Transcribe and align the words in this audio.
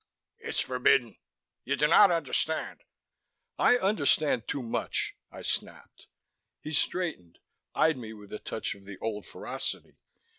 "It's 0.39 0.59
forbidden. 0.59 1.15
Do 1.63 1.75
you 1.75 1.75
not 1.75 2.09
understand" 2.09 2.81
"I 3.59 3.77
understand 3.77 4.47
too 4.47 4.63
much," 4.63 5.15
I 5.31 5.43
snapped. 5.43 6.07
He 6.59 6.71
straightened, 6.71 7.37
eyed 7.75 7.97
me 7.97 8.11
with 8.11 8.33
a 8.33 8.39
touch 8.39 8.73
of 8.73 8.85
the 8.85 8.97
old 8.97 9.27
ferocity. 9.27 9.97